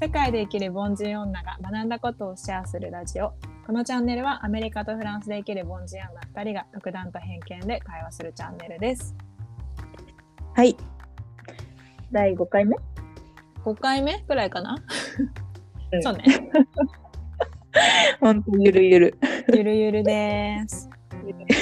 [0.00, 3.34] 世界で生きる凡人女が学んだことをシェアするラジオ。
[3.66, 9.14] このチャンネルはアメリカとフランスで生きる凡人女2人が独断と偏見で会話するチャンネルです。
[10.56, 10.74] はい。
[12.10, 12.78] 第5回目
[13.62, 14.82] ？5回目くらいかな、
[15.92, 16.02] うん。
[16.02, 16.24] そうね。
[18.20, 19.18] ほんとゆるゆる。
[19.52, 20.88] ゆるゆるです。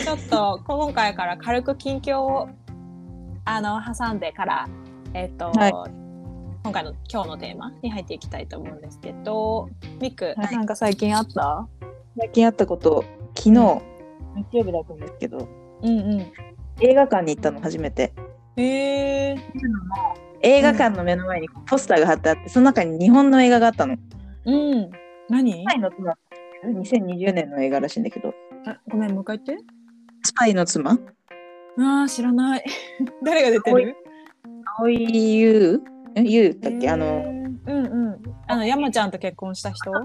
[0.05, 2.49] ちょっと今回から軽く近況を
[3.45, 4.69] あの挟んでから
[5.13, 6.08] えっ、と、はい
[6.63, 9.69] 今回の今日のテーマに入っていきたいと思うんですけど
[10.01, 10.55] ミク、はい。
[10.55, 11.67] なんか最近あった？
[12.19, 13.05] 最近あったこと、
[13.37, 15.49] 昨日、日曜日だったんですけど、
[15.83, 16.33] うんうん。
[16.81, 18.13] 映画館に行ったの初めて。
[18.57, 19.37] へえ
[20.43, 23.97] 映画館の目の前にポスターが貼ってあって、その中に日本の映画があったの。
[24.45, 24.91] うん。
[25.29, 25.53] 何？
[25.53, 26.15] スパイの妻。
[26.65, 28.35] 2020年の映画らしいんだけど、
[28.67, 29.65] あごめんもう一回言って。
[30.25, 30.91] スパイの妻。
[30.93, 32.65] あー知らない。
[33.25, 33.97] 誰が出てる？
[34.79, 35.81] 青井優？
[36.19, 37.25] え優だっけ、あの、
[37.67, 38.23] うんうん。
[38.47, 39.91] あの山ちゃんと結婚した人？
[39.93, 40.01] そ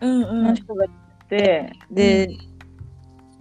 [0.00, 0.44] ううんうん。
[0.44, 0.86] の人が
[1.28, 2.28] 出て、で、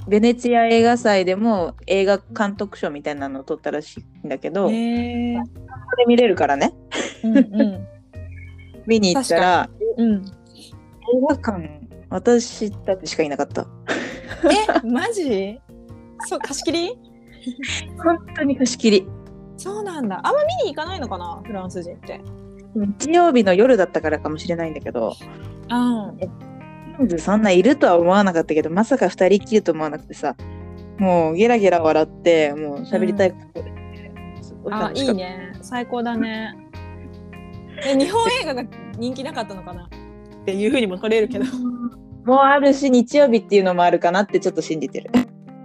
[0.08, 6.74] ベネチア映画祭でも映画監督賞みたいなのを取ったらしいんだけど、ここで見れるからね、
[7.24, 7.88] うんうん。
[8.88, 10.24] 見に行ったら、うん。
[10.24, 10.26] 映
[11.30, 13.68] 画館、私たちしかいなかった。
[14.44, 15.60] えマジ？
[16.28, 16.98] そう貸し切り？
[18.04, 19.08] 本当に貸し切り。
[19.58, 20.22] そうなんだ。
[20.24, 21.42] あんま見に行かないのかな？
[21.46, 22.22] フランス人って。
[22.76, 25.16] 日曜日の夜だったからかもしれないんだけど、
[27.00, 27.20] うん。
[27.20, 30.36] そんないるとは思わなかったけど、まさか2人きりと思わなくてさ、
[31.00, 33.72] もうゲラゲラ笑って、もう喋りたいことで、
[34.42, 35.54] すごいあいいね。
[35.62, 36.56] 最高だね。
[37.84, 38.64] え日本映画が
[38.98, 39.86] 人気なかったのかな？
[39.86, 41.46] っていうふうにも取れるけど。
[42.26, 45.10] もうあるし、日曜日っていうのもあるかなってちょっと信じてる。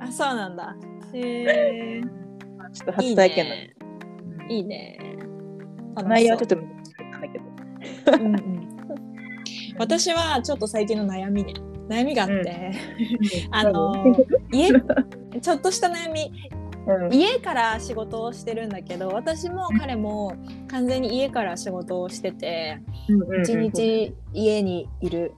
[0.01, 0.77] あそうなんだ。
[1.13, 2.01] へえ
[2.73, 3.75] ちょっといい初体験だね
[4.48, 4.98] いいね。
[6.05, 8.25] 内容はちょっと、と難しかったんだけど。
[8.25, 8.69] うんうん、
[9.79, 11.55] 私はちょっと最近の悩みね。
[11.89, 12.73] 悩みがあって、
[13.51, 13.95] あの
[14.52, 14.70] 家
[15.41, 16.33] ちょっとした悩み。
[16.86, 17.13] うん。
[17.13, 20.35] 家から仕事をしてるんだけど私も彼も
[20.69, 22.81] 完全に家から仕事をしてて
[23.41, 25.33] 一日家にいる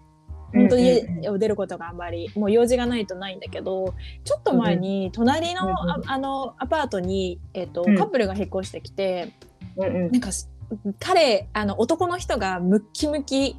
[0.55, 3.95] 本当に家を出ることがあんまりもう用事がないとないんだけど
[4.25, 7.97] ちょっと前に隣のああのアパートに、えっとうん。
[7.97, 9.33] カップルが引っ越してきて
[9.77, 10.51] なんかす
[10.99, 13.57] 彼あの男の人がムッキムキ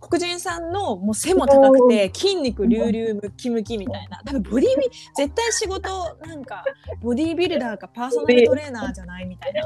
[0.00, 6.62] 黒人さんのもう背も高くて筋肉隆々ムッキムキみたいな多分ボディビ絶対仕事なんか
[7.00, 9.62] ボディービルダーかパーソナルトレーナーじゃないみたいな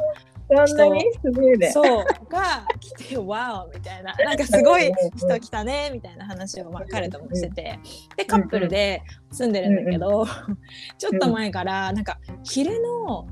[0.48, 1.00] そんなに？
[1.22, 1.70] すごいね。
[1.70, 2.04] そう。
[2.30, 4.14] が来て「ワオ!」みたいな。
[4.24, 7.78] なんかすごい人来たねみたいな話をまあ彼ともしてて。
[8.16, 10.26] でカップルで住んでるんだけど
[10.98, 13.26] ちょっと前からなんか昼の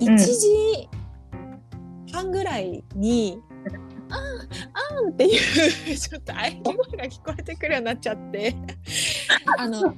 [0.00, 0.88] 1時
[2.12, 3.38] 半ぐらいに
[4.10, 4.98] 「あん。
[4.98, 8.54] あん」っていうちょっと喘ぎ 声が聞こえてくるようになっちゃって。
[9.58, 9.94] あの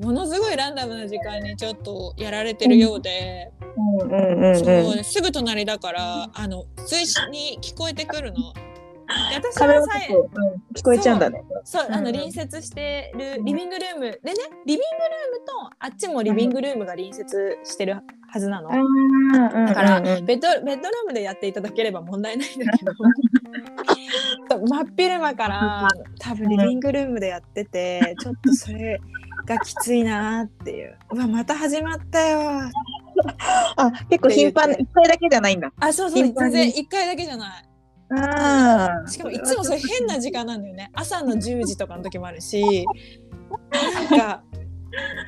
[0.00, 3.52] ものすごいランダムな時間にちょっとやられてるようで。
[3.76, 4.56] うんうんうんうん。
[4.56, 8.52] そうすぐ隣だからあの随時に聞こえてくるの。
[9.28, 10.12] で私はさえ
[10.74, 11.44] 聞こえちゃうんだね。
[11.64, 14.18] そうあのうん隣接してるリビングルームでね
[14.64, 17.96] リビングルームとあっちもリビングルームが隣接してる
[18.32, 18.70] はずなの。
[18.70, 22.92] だだからベッドベッドルームでやっていただければ問題ないんだけど
[24.66, 25.88] 真っ昼間から
[26.20, 29.00] 多分リビングルームでやっててちょっとそれ
[29.50, 32.70] がきついなっていううわまた始まったよ
[33.76, 35.70] あ、結構頻繁、一回だけじゃないんだ。
[35.78, 37.64] あそうそう全然1回だけじゃない。
[38.12, 42.84] あしかもいつもそれ変な時間なんだよね朝の10時とかの時もあるし
[44.08, 44.42] なんか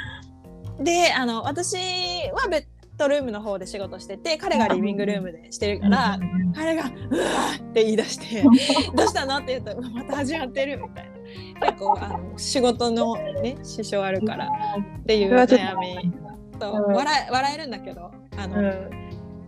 [0.82, 2.64] であの私はベッ
[2.98, 6.18] ドルームの方で仕事してて彼がリビングルームでしてるから
[6.56, 7.24] 彼が「うわ!」
[7.56, 8.42] って言い出して
[8.96, 11.12] 「どうしたの?」って言ったらうわ「また始まってる」みたいな
[11.60, 16.12] 結構あの仕事のね支障あるからっていう悩み
[16.60, 19.02] 笑え笑えるんだけどあの、うん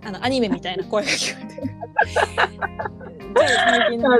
[0.06, 1.62] あのアニメみたいな声が聞こえて
[3.34, 4.18] 最近の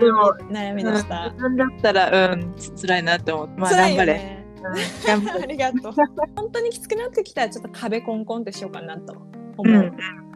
[0.51, 1.31] 悩みでした。
[1.31, 3.49] 自分だったら、うん、つ辛いなって思う。
[3.57, 4.45] まあ、 頑張れ。
[4.65, 5.47] あれ。
[5.47, 5.93] りがとう。
[6.35, 9.15] 本当にきつくなってきたらちょっと壁コンコンってしようかなと
[9.59, 9.75] 思う。
[9.75, 9.93] うん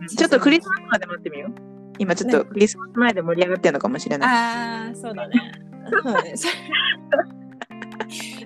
[0.07, 1.53] ちょっとクリスマスまで待ってみよう。
[1.99, 4.29] 今ちょっとクリスマス前で盛り上がってるのかもしれない。
[4.31, 5.68] ああそうだね。
[5.91, 6.35] そうね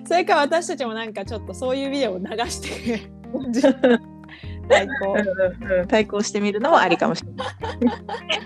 [0.05, 3.09] それか私たちもなんかちょっとそういうビデオを流して
[4.69, 5.13] 最高。
[5.13, 7.47] うんうん対抗してみるのもありかもしれない。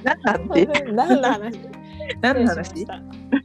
[0.94, 1.60] 何の話？
[2.22, 2.86] 何の話？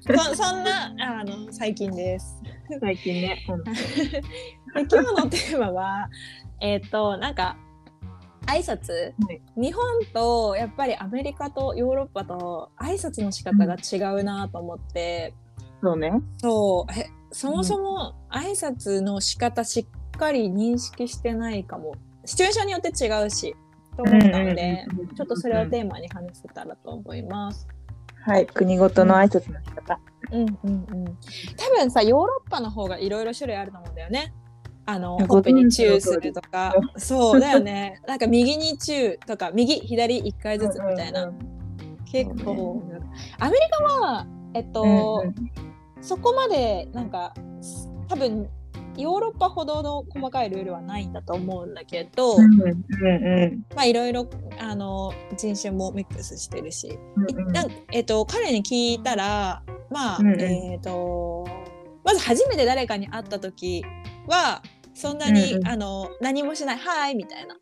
[0.01, 2.41] そそんなあの最近です。
[2.81, 3.39] 最近ね。
[3.47, 6.09] で今日のテーマは
[6.61, 7.57] えっ、となんか
[8.47, 9.43] 挨拶、はい。
[9.57, 9.83] 日本
[10.13, 15.35] とやっぱりアメリカとヨーロッパと挨拶の仕方が違うなと思って、
[15.83, 16.13] そうね。
[16.39, 16.93] そう。
[16.99, 21.95] えそもそも挨拶の仕方しっかり認識してないかも。
[22.25, 23.57] シチュエーションによって違うし
[23.97, 24.87] と思ったので、
[25.17, 27.67] ちょっとそれをテーマに話せたらと思います。
[28.25, 29.99] はい、国ごとの挨拶の仕方。
[30.31, 31.05] うんうんうん、
[31.57, 34.33] 多分さヨーロッパの方がいろいろ種類あると思うんだよね。
[34.85, 36.75] あのいやほっぺにチューするとか。
[36.97, 38.01] そうだよね。
[38.07, 41.39] なんか右にチューとか右左1回ずつみたいな、うん
[42.13, 45.72] 結構、そアメリカはえっと、うんうん
[46.03, 47.33] そこまでなんか
[48.09, 48.49] 多分
[48.97, 54.29] ヨーロッパほどの細かいルールはないんだと思うんだけど、うんうんまあいろいろ
[54.59, 57.53] あの人種もミックスしてるし、うんうん。
[57.53, 60.41] なんえっと彼に聞いたらまあ、うんうん。
[60.41, 61.47] えっと
[62.05, 63.83] まず初めて誰かに会った時
[64.27, 64.63] は
[64.93, 65.69] そんなに、うんうん。
[65.69, 67.57] あの何もしない「はい」みたいな。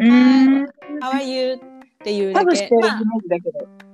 [0.00, 0.64] うん。
[1.00, 1.58] 「How are you?」っ
[2.04, 2.44] ていう多だけ。
[2.46, 3.58] 分してるイメまあージだけど。
[3.60, 3.91] あ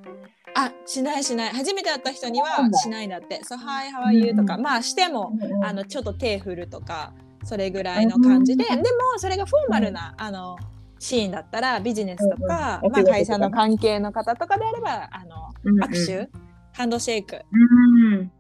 [0.87, 1.51] しないしない。
[1.51, 4.63] 初めて会った人にはしないんだって「そう Hi how are you?」とか、うん。
[4.63, 7.13] まあしてもうんあのちょっと手振るとか
[7.45, 8.83] それぐらいの感じで、うん。
[8.83, 10.57] でもそれがフォーマルな、あの
[10.99, 15.53] シーンだったらビジネスとか、まあ、会社の関係の方とかであればあの
[15.87, 16.29] 握手、
[16.73, 18.33] ハンドシェイク、うん。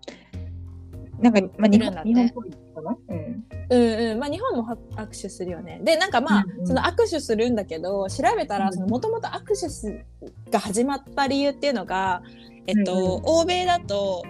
[1.20, 2.96] なんか、まあ、日いるんだ本日本っぽいかな？
[3.08, 3.44] うん。
[3.70, 4.18] うんうん。
[4.18, 5.80] まあ、日本もは握手するよね。
[5.82, 8.60] でなんかまあ、その握手するんだけど調べたうん。
[8.60, 10.04] らもともと握手す
[10.50, 12.22] が始まった理由っていうのが、
[12.66, 13.22] えっとうんうん。
[13.24, 14.22] 欧米だと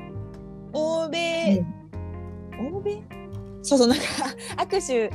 [0.72, 1.64] 欧米、
[2.72, 3.02] 欧米？
[3.62, 4.04] そうそうなんか
[4.64, 5.12] 握手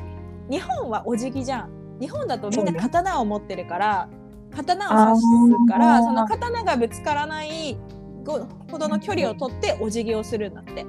[0.50, 1.70] 日本はお辞儀じゃん。
[2.00, 4.10] 日本だとみんな刀を持ってるから
[4.56, 7.78] 刀を刺すからその刀がぶつからない
[8.24, 8.40] ご
[8.72, 10.86] ほどの距離を取ってお辞儀をするんだって。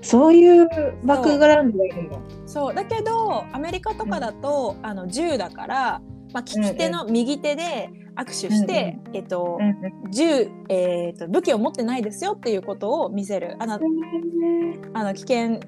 [0.00, 0.68] そういう
[1.04, 2.18] バックグラウンドがいるんだ。
[2.46, 2.74] そう。
[2.74, 6.02] だけどアメリカとかだと、あの銃だから、
[6.32, 13.56] まあ、利き手の右手で握手して、えっとうん銃、えー、と武器を持ってないですよっていうことを見せる。
[13.58, 13.78] あの
[14.94, 15.60] あの危険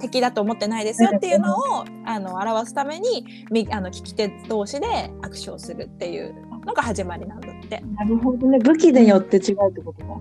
[0.00, 6.34] 的だと思ってないですよっていうのをあの表すためにみあの利き手同士で握手をするっていう
[6.66, 7.80] のが始まりなんだって。
[7.96, 8.58] なるほどね。
[8.58, 10.18] 武器によって違うってことか。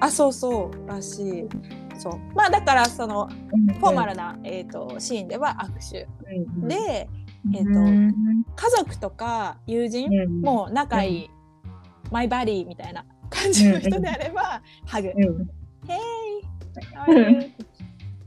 [0.00, 0.88] あそうそう。
[0.88, 1.48] らしい。
[1.98, 2.12] そう。
[2.34, 3.28] まあだからその
[3.80, 6.08] フォーマルな、えー、とシーンでは握手。
[6.60, 6.68] うん。
[6.68, 7.08] で、
[7.54, 11.30] えーとうん家族とか友人、うんもう仲いい、
[12.10, 15.12] マイバディみたいな感じの人であれば、ハグ。
[15.14, 15.50] うん
[15.86, 17.52] Hey!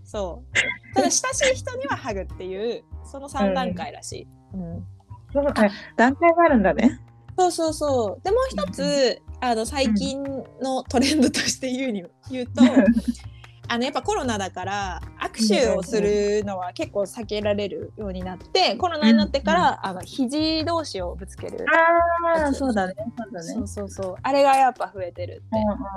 [0.04, 0.96] そう。
[0.96, 4.28] ただ親しい人にはハグっていうその3段階らしい。
[4.54, 4.86] うん
[5.32, 5.54] そうあ
[5.96, 7.00] 段階があるんだね。
[7.38, 8.24] そうそうそう。
[8.24, 10.24] でもう一つ、あの最近
[10.62, 12.64] のトレンドとして言うに言うと、
[13.72, 21.66] あのやっぱコロナだから握手をするのは結構避けられるようになって、コロナになってから、あの肘同士をぶつける。
[22.36, 22.96] ああ、そうだね。
[23.16, 23.68] そうだねそう。
[23.68, 24.16] そうそう。
[24.24, 25.44] あれがやっぱ増えてるって。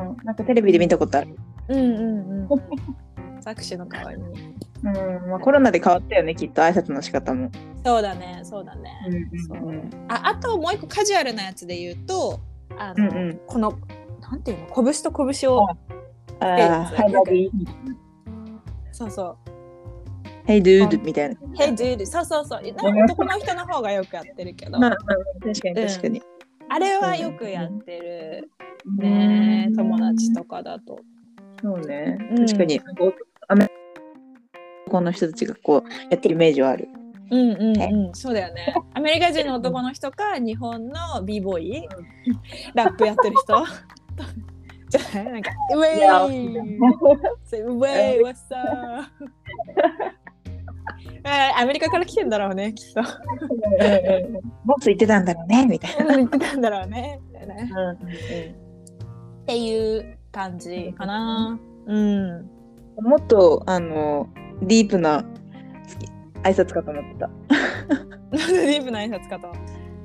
[0.01, 1.35] うんうん、なんかテレビで見たことある。
[1.69, 2.49] うんうんうん。
[3.43, 4.55] 握手の代わりに。
[4.85, 7.51] うん、まあ、コロナで変わったよね、きっと挨拶の仕方も。
[7.83, 8.93] そうだね、そうだね。
[9.49, 12.39] そうああともう一個カジュアルなやつで言うと、
[12.77, 13.73] あの、うんうんこの
[14.21, 15.69] なんていうの拳と拳を
[16.43, 17.51] ああ、ハイバディ。
[18.91, 19.37] そうそう。
[20.45, 21.37] ヘイドゥードみたいな。
[21.57, 22.63] Hey dude そうそうそう。
[22.63, 24.99] なんか男の人の方がよくやってるけど、まあ、まあ
[25.41, 26.23] 確かに確かに。
[26.69, 28.51] あれはよくやってる
[28.99, 30.99] ね、友達とかだと。
[31.63, 32.47] そうねうん。
[32.47, 32.81] 確かに。
[33.49, 33.71] アメ
[34.87, 36.89] リカの人たちがこうやってるイメージはある。
[37.31, 38.75] うんうんうん、そうだよね。
[38.95, 41.89] アメリカ人の男の人か日本の b ボーイ、
[42.75, 43.65] ラップやってる人？
[44.93, 45.99] じゃないなんか「ウェイ
[47.63, 49.09] ウェイ What's up?
[51.25, 53.03] えー」アメリカから来てんだろうねきっと。
[54.65, 56.17] ボス言ってたんだろうね、みたいな。
[56.17, 57.21] 言ってたんだろうね。
[57.33, 61.59] みたいなねうんっていう感じかな。
[61.87, 62.51] うん。
[63.01, 64.29] もっとあの
[64.63, 65.25] ディープな
[66.45, 67.31] 挨拶かと思ってた。
[68.31, 69.49] ディープな挨拶かと。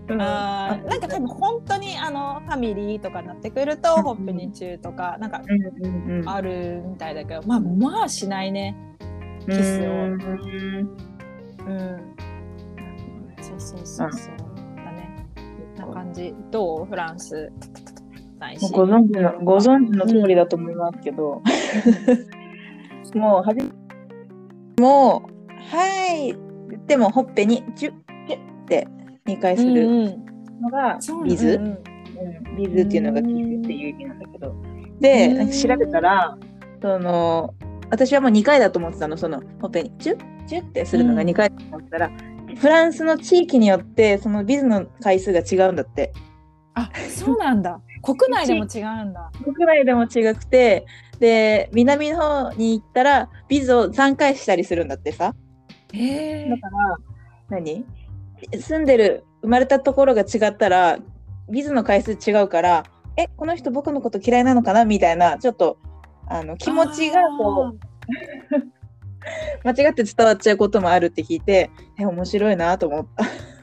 [0.09, 5.41] あーなんか多分本当にあのファミリーとかになってくると、うんホップに中とかなんか
[6.25, 8.75] あるみたいだけど、まあまあしないね。
[9.49, 10.21] キスをうん
[11.67, 12.15] うん。
[13.41, 14.37] そうそうそうそう。
[14.77, 15.25] だね。
[15.77, 16.33] な感じ。
[16.51, 17.51] どうフランス。
[18.39, 18.71] ないし。
[18.71, 21.41] ご存知のご存知の通りだと思いますけど、
[23.15, 23.71] もうはじ
[24.79, 25.31] もう
[25.75, 26.35] はい
[26.69, 27.93] 言ってもほっぺにチュッ
[28.27, 28.87] チュッって
[29.27, 30.25] 2回するうんうん。
[30.61, 31.71] のがビズ、うんうん。
[31.71, 31.73] う
[32.53, 32.57] ん。
[32.57, 34.55] ビズっていうのがキスっていう意味なんだけど、
[34.99, 36.37] でなんか調べたら
[36.81, 37.53] その
[37.89, 39.17] 私はもう2回だと思ってたの。
[39.17, 40.45] そのほっぺにチュッ？
[40.47, 42.11] チュッってするのが2回だと思ってたら、
[42.47, 46.13] 実フランスの地域によってそのビズの回数が違うんだって。
[46.73, 47.81] あそうなんだ。
[48.03, 49.31] 国内でも違うんだ。
[49.43, 50.85] 国内でも違くて
[51.19, 55.33] で南の方に行ったらビズを3回したりするんだってさ。
[55.93, 56.97] へえだから
[57.49, 57.85] 何？
[58.53, 60.99] 住んでる生まれたところが違ったら
[61.49, 62.83] ビズの回数違うから
[63.17, 64.85] えこの人僕のこと嫌いなのかな？
[64.85, 65.77] みたいなちょっと
[66.27, 67.79] あの気持ちがこう
[69.67, 73.07] 間違って伝わっちゃうこともあるって聞いてえ面白いなと思っ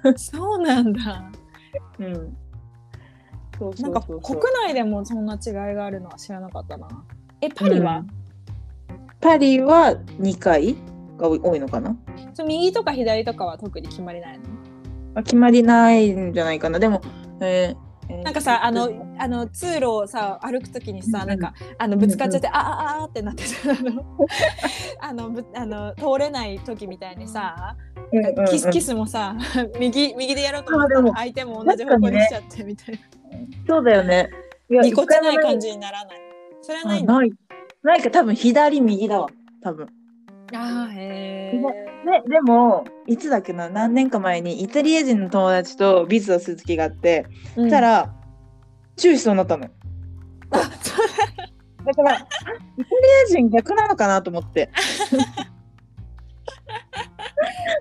[0.02, 0.11] た。
[0.11, 1.31] うそうなんだ。
[1.99, 2.37] うん、
[3.59, 4.21] そうなんか国
[4.66, 6.88] 内でもそんな違いがあるのは知らなかったな。
[7.40, 8.04] えパリは、
[9.21, 10.76] パリは2回
[11.16, 11.97] が多いのかな？
[12.47, 14.45] 右とか左とかは特に決まりないの？
[15.14, 16.78] あ決まりないんじゃないかな。
[16.78, 17.00] でも、
[17.40, 21.28] えーえーなんかさあのあの通路をさ歩くときにさ、うん。
[21.28, 24.04] なんかあのぶつかっちゃって、あああってなってさあの
[25.00, 27.76] あのぶあの通れない時みたいにさ、
[28.50, 29.35] キスキスもさ
[29.80, 33.00] 右右でやろうと思ったら相手も同じ方向にしちゃってみたいな、
[33.66, 34.28] そうだよね。
[34.83, 36.18] ぎこちない感じにならない。
[36.62, 37.33] それはないない。
[37.83, 39.28] ないか、多分左、右だわ。
[39.62, 39.87] 多分。
[40.53, 41.61] あーへ
[42.05, 48.15] ででも、いつだっけな、何年か前にイタリア人の友達とビズをする時があって、えそしたら、
[48.97, 49.69] 注意しそうになったの
[50.51, 52.27] だから、あイタリ
[53.25, 54.71] ア人逆なのかなと思って。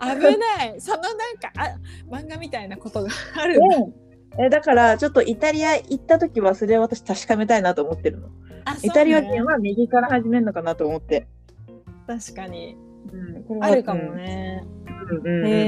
[0.01, 0.81] 危ない。
[0.81, 1.77] そのなんかあ
[2.09, 3.09] 漫画みたいなことが
[3.41, 3.59] ある
[4.39, 8.29] えだから、ちょっとイタリア行った時は、それを私確かめたいなと思ってるの。
[8.65, 11.27] あイタリア人は右から始めるのかなと思って。
[12.07, 12.77] 確かに。
[13.11, 14.63] うんあるかもね。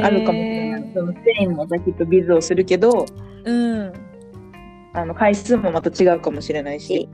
[0.04, 0.92] あるかもしれない。
[0.94, 3.06] そのスペインもさきっとビズをするけど、
[3.44, 3.94] うん。
[4.94, 7.10] あの回数もまた違うかもしれないし、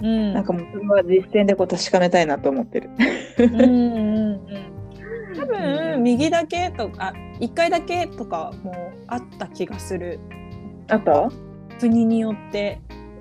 [0.00, 0.32] うん。
[0.32, 2.90] なんかもうそれは実践でこう確かめたいなと思ってる。
[3.38, 4.72] うんうんうん
[5.34, 10.20] 多分右だけとか1回だけとかもあった気がする。
[10.88, 11.30] あった？
[11.80, 12.80] 国によって。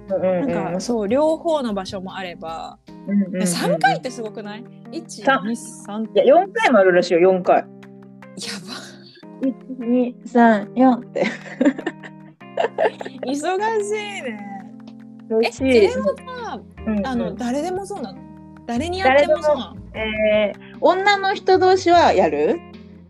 [0.09, 0.51] うんうんうん。
[0.51, 5.49] なんかそう両方の場所もあればうんうんうん3回ってすごくない ?1、三2、
[6.05, 7.57] 3いや、4回もあるらしいよ、4回。
[7.57, 7.65] や
[9.41, 11.23] 1、2、3、4って。
[12.55, 14.47] ば忙しいね。
[15.43, 15.51] え。
[15.51, 18.19] それはさうんうんあの誰でもそうなの？
[18.67, 19.77] 誰にやってもそうなの？
[19.97, 22.59] えー女の人同士はやる？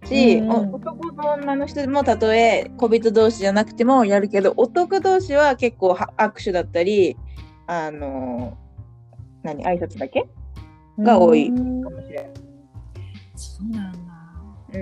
[0.05, 7.17] し、うんお男と女の人もたとえ小人同士じゃなくてもやるけど男同士は結構は握手だったり
[7.67, 8.71] あのー
[9.43, 10.25] 何挨拶だけ？
[11.00, 12.31] が多いうんかもしれない。
[13.36, 14.00] そうなんだ。
[14.74, 14.77] う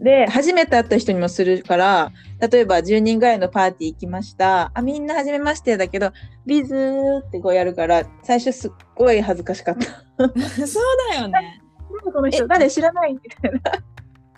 [0.00, 2.12] ん、で初めて会った人にもするから
[2.50, 4.70] 例えば10人ぐらいのパーティー行きました。
[4.74, 6.12] あみんな初めましてだけど
[6.46, 9.86] ビズーってこうやるから最初すっごい恥ずかしかった。
[10.66, 11.60] そうだよね。
[12.12, 13.60] この人誰知らないみたいな。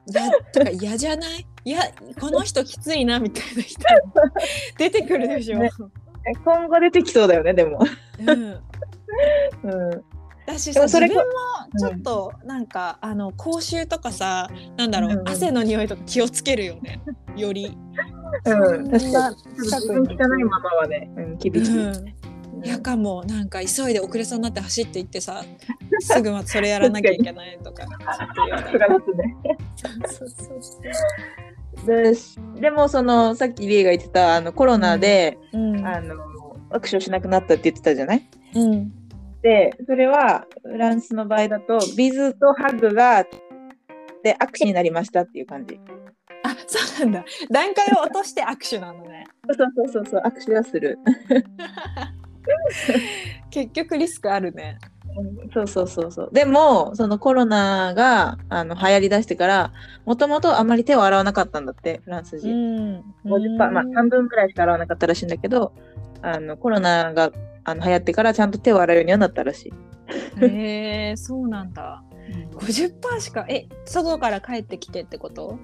[0.09, 1.47] だとか嫌じゃない？
[1.64, 1.80] いや
[2.21, 3.80] この人きついなみたいな人
[4.78, 5.71] 出てくるでしょ、 ね。
[6.45, 7.78] 今後出てきそうだよねでも。
[8.26, 8.59] うん、
[9.62, 10.04] うん。
[10.46, 17.00] だしさそれ自分もちょっとなんか、あの口臭とかさなんだろう、うんうん汗の匂いとか気をつけるよね。
[17.37, 17.76] より。
[18.44, 19.37] うん、確かに。
[19.58, 21.78] 自分汚いままはね、うん、厳しい。
[21.78, 22.14] うん。
[22.64, 25.44] やかもなんか急いで遅れそうになって走って行ってさ
[26.00, 27.85] すぐまたそれやらなきゃいけないとか。
[27.85, 27.90] で
[29.04, 29.37] すね。
[30.06, 30.78] そうそうそ
[31.85, 35.87] うでしでもそのさっきリエが言ってたあのコロナで、うん。
[35.87, 36.14] あの
[36.70, 38.28] 握手をしなくなったって言ってたじゃない？
[38.54, 38.90] うん。
[38.90, 39.06] で
[39.87, 43.25] それはフランスの場合だとビズとハグが
[44.23, 45.78] で握手になりましたっていう感じ。
[46.43, 50.99] あそうなんだ段階を落として握手なのねそうそうそうそう握手はする。
[53.50, 54.78] 結局リスクあるね
[55.16, 56.31] うんそうそうそうそう。
[56.33, 59.73] でもそのコロナがあの流行りだしてから
[60.05, 62.99] もともとあまり手を洗わなかったんだってフランス人。
[62.99, 65.73] ん50%まあ半分くらいしか洗わなかったらしいんだけど
[66.23, 67.33] あのコロナが
[67.68, 69.73] あの流行ってからちゃんと手を洗うようにはなったらし
[70.40, 70.44] い。
[70.44, 72.04] へえそうなんだ。
[72.54, 75.58] 50%しかえ外から帰ってきてってこと？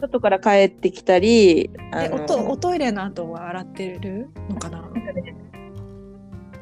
[0.00, 4.84] 外から帰ってきたりあえおおトイレの後は洗ってるのかな？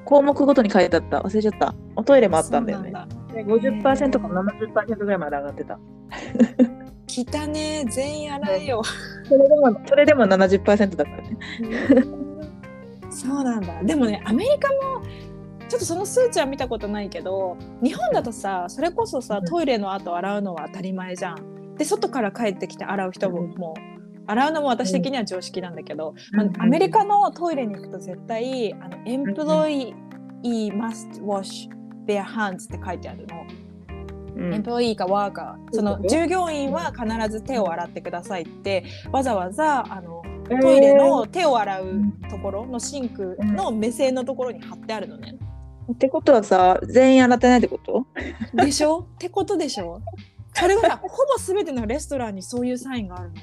[0.05, 1.19] 項目ごとに書いてあった。
[1.19, 1.75] 忘れちゃった。
[1.97, 2.93] おトイレもあったんだよね。
[2.93, 3.09] だ。
[3.33, 5.79] で50%か70%ぐらいまで上がってた。
[7.09, 8.83] 来たね全員洗えよ。
[9.25, 11.37] それでもそれでも70%だからね
[13.25, 13.83] そうなんだ。
[13.83, 15.03] でもねアメリカも
[15.69, 19.45] ちょっとその数値は見たことないけど日本だとさそれこそさうん。
[19.47, 21.75] トイレの後洗うのは当たり前じゃん。
[21.77, 23.55] で外から帰ってきて洗う人もうん。
[23.55, 23.81] もう
[24.27, 26.37] 洗うのも私的には常識なんだけど、うん。
[26.37, 29.95] まあアメリカのトイレに行くと絶対あのエンプロイ
[30.43, 31.69] must wash
[32.07, 33.47] their hands って書いてあるの。
[34.37, 34.55] うん。
[34.55, 35.77] エンプロイーかワーカー。
[35.77, 45.37] その従業員は必ず手を洗ってくださいってわざわざあのトイレの手を洗うところのシンクの目線のところに貼ってあるのね。
[45.41, 45.45] えー
[45.93, 48.07] ってことはさ全員洗ってないってこと？
[48.55, 49.01] でしょ？
[49.01, 50.01] ってことでしょ？
[50.55, 53.35] それがさほぼ全てのレストランにそういうサインがあるの。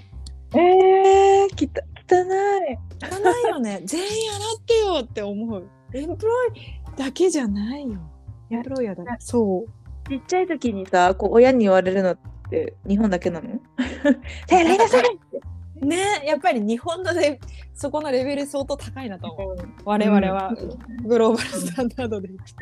[0.60, 5.70] えー、きた汚い汚いよね全員洗ってよって思う。
[5.94, 6.52] エンプロイ
[6.98, 8.00] だけじゃないよ。
[8.50, 9.18] エンプロイヤーだね。
[9.20, 10.10] そう。
[10.10, 12.18] ちっちゃい時にさこう親に言われるのっ
[12.50, 13.50] て日本だけなの？
[14.48, 15.04] 手洗いなさい
[15.82, 17.40] ねやっぱり日本ので
[17.74, 19.58] そこのレベル相当高いなと思う。
[19.86, 20.54] 我々は
[21.04, 22.56] グローバルスタンダードでいくと。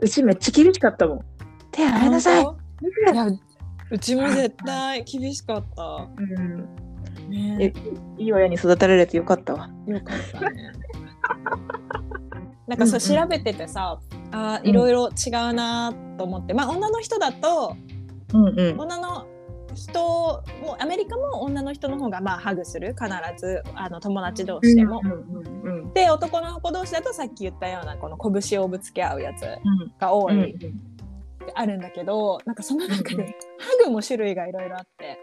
[0.00, 1.20] うちめっちゃ厳しかったもん。
[1.72, 2.46] 手洗いなさい。
[3.90, 6.08] うちも絶対厳しかった。
[6.16, 6.68] うん。
[7.30, 7.56] ね。
[7.60, 7.72] え
[8.18, 9.70] いい親に育てられてよかったわ。
[9.86, 10.72] よかったね。
[12.66, 13.22] なんかそううんうん。
[13.22, 14.00] 調べててさ、
[14.32, 17.76] あーいろいろ違うなと思って、まあ女の人だと
[18.34, 18.80] うんうん。
[18.80, 19.26] 女の
[19.76, 22.94] 人もアメリカも女の人の方がまあハグする。
[22.94, 25.00] 必ずあの友達同士でも。
[25.94, 30.54] で男の子同士だとさっき言ったようなこの拳をぶつけ合うやつうんが多うんい、
[31.54, 33.24] あるんだけどなんかその中で
[33.58, 35.18] ハグも種類がいろいろあって。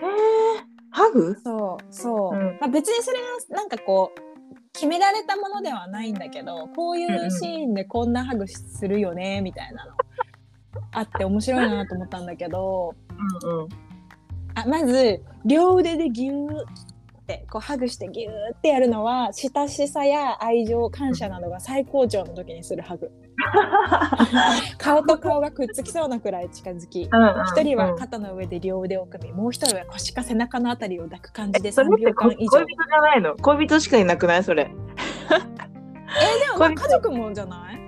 [0.00, 0.06] えー、
[0.90, 1.36] ハグ？
[1.44, 2.58] そうそう、うん。
[2.60, 3.18] まあ、別にそれ
[3.50, 4.20] がなんかこう
[4.72, 9.92] 決められたものではないんだけどこういうシーンでこんなハグするよねみたいなの。
[10.92, 12.94] あって面白いなと思ったんだけど
[13.44, 13.68] うんうん
[14.64, 16.64] あまず両腕でギューっ
[17.26, 23.10] てこうハグしてギューってやるのは親しさや愛情感謝などが最高潮の時にするハグ。
[24.78, 33.36] 顔と顔がくっつきそうなくらい近づき一人は肩の上で両腕を組みもう一人は腰か背中のあたりを抱く感じで3それって秒間以上恋人じゃないの？
[33.36, 34.42] 恋人しかいなくない？
[34.44, 34.68] それ。
[35.30, 37.78] えー、でもまあ家族もじゃない？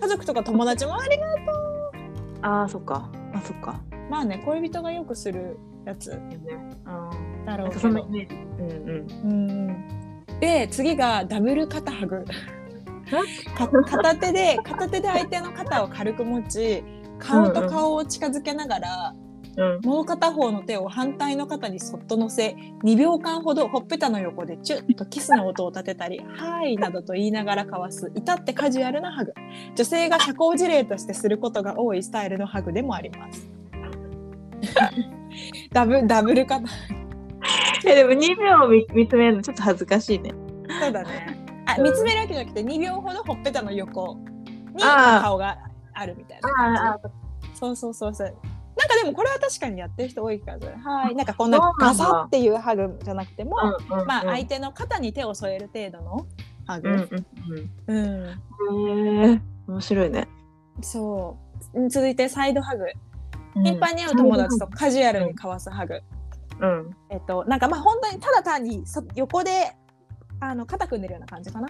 [0.00, 1.26] 家族とか友達もありが
[2.42, 3.10] ああそっか。
[3.34, 3.78] あそっか
[4.10, 6.10] まあね恋人がよくするやつ。
[6.10, 7.88] うんだろうけど。
[7.88, 8.34] イメージ。
[8.34, 9.30] うんうん。
[9.30, 9.86] うん
[10.40, 12.24] で次がダブル肩ハグ。
[13.56, 13.68] か。
[13.68, 16.82] 片手で片手で相手の肩を軽く持ち
[17.18, 19.30] 顔と顔を近づけながら、うん
[19.82, 29.34] もう片方の手を反対の肩にそっと乗せ2秒間ほどほっぺたの横でチュッとキスの音を立てたり「はい」などと言いながら交わす至ってカジュアルなハグ。
[29.74, 33.59] 女性が社交辞令としてすることが多いスタイルのハグでもあります
[35.72, 36.64] ダブダブル肩
[37.86, 40.32] えでも2秒見見つめるのちょっと恥ずかしいね。
[40.80, 41.36] そうだね。
[41.66, 44.16] あ見つめるわけじゃなくて2秒ほどほっぺたの横
[44.74, 45.58] に顔が
[45.94, 46.48] あるみたいな。
[46.88, 47.00] ああ
[47.54, 48.26] そうそうそうそう。
[48.28, 50.74] なんかでもこれは確かにやってる人多い気がする。
[50.82, 51.14] はい。
[51.14, 53.56] なんかこんなガサっていうハグじゃなくても、
[54.06, 56.26] まあ相手の肩に手を添える程度の
[56.66, 56.88] ハグ。
[56.88, 58.30] うんうんうん。
[58.68, 58.76] う
[59.22, 59.26] ん。
[59.26, 60.28] へえ面白いね。
[60.80, 61.36] そ
[61.74, 61.88] う。
[61.90, 62.84] 続いてサイドハグ。
[63.54, 66.00] 頻繁に会う友達とカジュアルに交わすハグ。
[66.60, 69.72] うんえっと、なんかまあ本当にただ単にそ横で
[70.40, 71.68] あの肩組んでるような感じかな。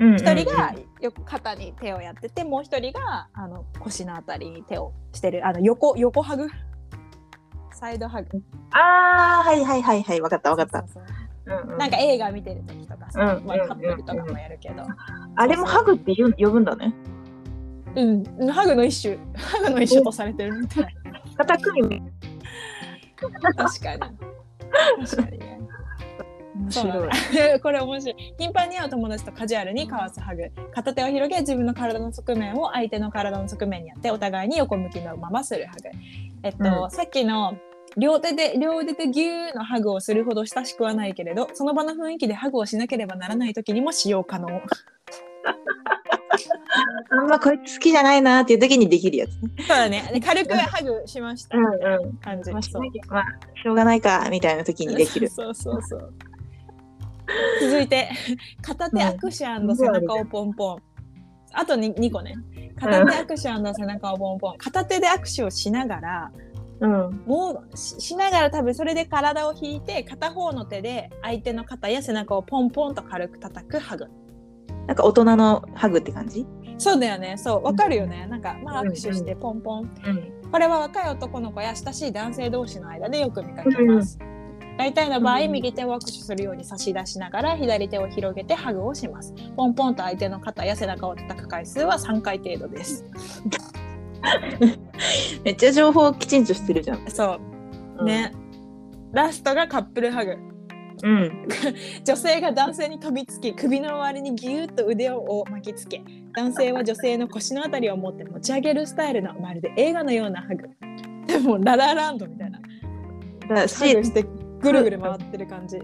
[0.00, 5.46] うん一人がよく肩に手をやってて、もう一人があの腰のあたりに手をしてる。
[5.46, 6.48] あの横横ハグ？
[7.72, 8.42] サイドハグ。
[8.72, 11.00] ああはいはいはいはいわかったわかったそ
[11.46, 14.84] うんうんなんか映画見てる時とかさ、うんまあ、カップルとかもやるけど。
[15.36, 16.94] あれもハグって呼ぶんだね
[17.96, 20.96] うん、ハグの一種、ハグの一種とされてるみたい。
[21.40, 22.02] 肩組み
[23.56, 24.00] 確かに。
[25.06, 25.58] 確かにね。
[26.54, 28.34] 面白い これ面白い。
[28.38, 30.50] 頻繁に会う友達とカジュアルに交わすハグ。
[30.74, 35.90] 片手を広げ、自分の体の側面を相手の体の側面にやって、お互いに横向きのままするハグ。
[36.42, 37.54] えっと、うんさっきの
[37.96, 44.60] 両手で、両腕でギューのハグをするほど親しくはないけれど、その場の雰囲気でハグをしなければならない時にも使用可能。
[47.10, 50.10] あんまこいつ好きじゃないなっていう時にできるやつねそうだね。
[50.12, 51.58] で 軽くハグしました。
[51.58, 51.68] うんう
[52.08, 52.52] ん感じ。
[52.52, 52.80] まあしま
[53.20, 53.24] あ
[53.62, 56.14] しょうがないかみたいな時にできるそうそうそう。
[57.60, 58.10] 続いて
[58.62, 60.82] 片手握手背中をポンポン。
[61.52, 62.34] あと 2, 2個ね。
[62.78, 64.58] 片手握手背中をポンポン。
[64.58, 66.32] 片手で握手をしながら、
[66.80, 74.06] うんもうししながら多分それで体を引いて片方の手で相手の肩や背中をポンポンと軽く叩くハグ。
[74.86, 76.46] なんか大人のハグって感じ？
[76.78, 77.36] そうだよね。
[77.36, 77.62] そう。
[77.64, 78.26] わかるよね。
[78.26, 79.82] なんか、まあうん握手してポンポン。
[80.04, 84.18] うんこれは若い男の子や親しい男性同士の間でよく見かけます。
[84.78, 89.32] 大体の場合、うん右手を握手するように差し出しながら左手を広げてハグをします。
[89.56, 93.04] ポンポンと相手の肩や背中を叩く回数は3回程度です。
[95.44, 97.06] めっちゃ情報きちんとしてるじゃん。
[97.08, 97.38] そ
[98.00, 98.04] う。
[98.04, 98.32] ね。
[99.12, 100.36] ラストがカップルハグ。
[101.02, 101.48] うん。
[102.04, 106.02] 女性が男性に飛びつき首の周りにぎゅっと腕を巻きつけ
[106.34, 110.68] 男性は女性の腰のあたりを持って持ち上げるスタイルのまるで映画のようなハグ
[111.26, 112.60] でもララランドみたいな
[113.48, 114.24] だハしグして
[114.60, 115.78] ぐるぐる回ってる感じ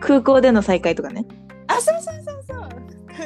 [0.00, 1.24] 空港での再会とかね。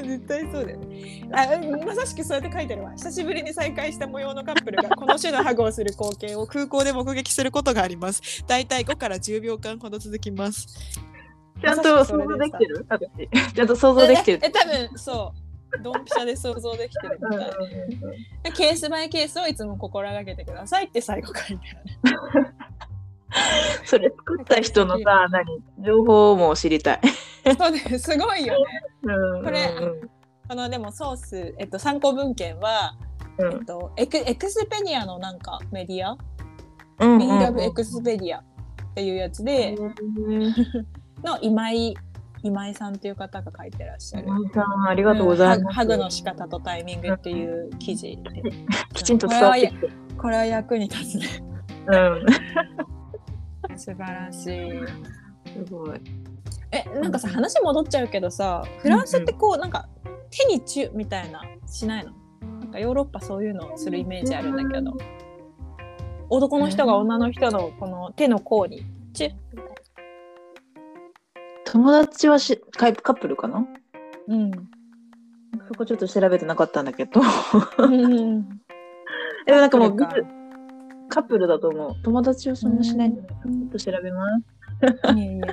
[0.07, 1.29] 絶対そうだよね。
[1.33, 2.93] あまさしくそうやって書いてるわ。
[2.93, 8.45] 久しぶりに再会した模様のカップルがこの種のハグをする光景を空港で目撃することがあります。
[8.47, 10.67] だいたい5から10秒間ほど続きます。
[11.61, 12.87] ちゃんと想像できてる？
[12.89, 13.55] 私。
[13.55, 14.41] ちゃんと想像できてる？
[14.43, 14.47] え。
[14.47, 15.83] え多分そう。
[15.83, 17.49] ドンピシャで想像できてるみたい
[18.45, 18.53] で。
[18.53, 21.65] ケースバイケースをいつも心がけてくださいって最後書いて
[22.05, 22.55] ある
[23.85, 27.01] それ作った人のさ、何情報も知りたい。
[27.59, 28.65] そうですすごいよね
[29.03, 29.71] うんこれ
[30.49, 32.97] このでもソース、えっと、参考文献は、
[33.39, 36.17] うんえっと、エクエクスペディアのなんかメディア？
[36.99, 38.45] うん We Love エクスペディアっ
[38.95, 39.77] ていうやつで
[41.23, 41.95] の今井
[42.43, 44.27] 今井さんっていう方が書いてらっしゃる。
[44.27, 45.75] 皆さんありがとうございます。
[45.75, 48.43] ハハグの仕方とタイミングっていう記事で
[48.95, 49.73] きちんと伝わって。
[50.17, 51.27] これは役に立つね
[51.89, 52.27] うん。
[53.79, 54.71] 素晴らしい。
[55.53, 56.01] すごい。
[56.73, 59.89] えなんかさ話戻っちゃうけどさフランスってこうなんか
[60.31, 62.13] 手にチュみたいなしないの？
[62.61, 64.93] なんかヨーロッパそういうのをするイメージあるんだけど。
[66.29, 69.29] 男の人が女の人のこの手の甲にチュ。
[69.53, 69.75] みたい
[71.67, 73.61] 友達はしカイカップルかな？
[73.61, 73.67] な
[74.29, 74.51] うん。
[75.69, 77.21] そこちょっと調べてなかったんだけど。
[77.79, 78.49] うん
[79.47, 79.97] でもなんかもう
[81.17, 81.97] カップルだと思う。
[82.03, 83.11] 友達はそんなしない。
[83.11, 84.27] ちょっと調べま
[85.09, 85.17] す。
[85.17, 85.47] いやいや。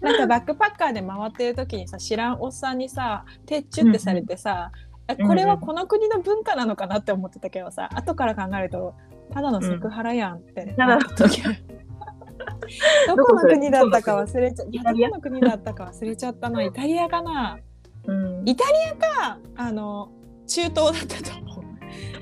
[0.00, 4.70] なんかバックパッカーで回ってる時にさ知らんおっさんにさ手チュってされてさ、
[5.08, 8.94] えこれはこの国の文化なのかなって思ってたけどさ後から考えると
[9.32, 10.74] ただのセクハラやんって。
[10.78, 11.42] ただなった時、
[13.08, 17.58] どこの国だったか忘れちゃいやどこの国だったか忘れちゃったなイタリアかな。
[18.06, 18.48] うん。
[18.48, 20.12] イタリアかあの
[20.46, 21.55] 中東だったと思う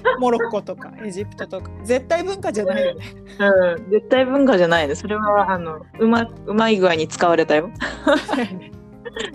[0.20, 1.70] モロッコとかエジプトとか。
[1.82, 3.04] 絶対文化じゃないよね。
[3.38, 4.94] うん、絶対文化じゃないね。
[4.94, 7.70] それはあのうまうまい具合に使われたよ。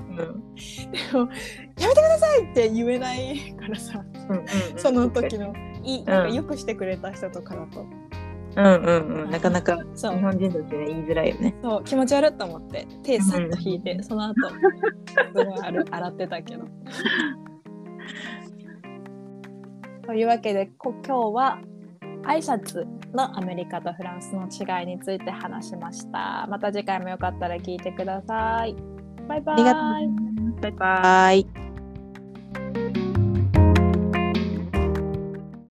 [0.09, 0.23] うん、で
[1.13, 1.19] も
[1.79, 4.03] やめてくださいって言えないからさ。
[4.29, 4.45] うんうん
[4.77, 5.53] その時の
[5.83, 7.85] いいなんかうんよくしてくれた人とかだと、
[8.55, 9.29] うんうんうん。
[9.29, 10.17] なかなかそう。
[10.17, 11.55] 日本人としては言いづらいよね。
[11.61, 11.83] そう。
[11.83, 12.87] 気持ち悪いと思って。
[13.03, 14.55] 手さっと引いて、その後す
[15.33, 16.65] ごいある洗ってたけど。
[20.09, 21.59] というわけでこ今日は
[22.23, 26.47] 挨拶のアメリカとフランスの違いについて話しました。
[26.49, 28.75] また次回もよかったら聞いてください。
[29.27, 29.63] バイバイ。
[30.61, 31.68] バイバイ。